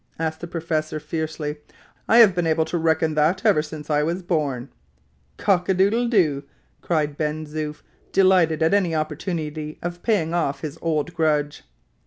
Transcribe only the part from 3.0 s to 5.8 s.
that ever since I was born." "Cock a